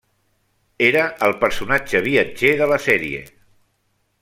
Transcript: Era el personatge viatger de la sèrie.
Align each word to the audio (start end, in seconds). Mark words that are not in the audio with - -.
Era 0.85 1.03
el 1.27 1.35
personatge 1.43 2.03
viatger 2.07 2.51
de 2.63 2.69
la 2.73 2.81
sèrie. 2.87 3.21